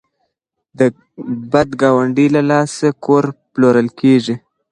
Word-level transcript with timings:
د 0.77 0.79
بد 1.51 1.69
ګاونډي 1.81 2.27
له 2.35 2.41
لاسه 2.51 2.87
کور 3.05 3.23
پلورل 3.53 3.87
کیږي. 3.99 4.35